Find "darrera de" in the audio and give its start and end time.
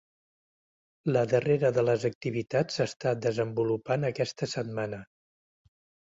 1.33-1.83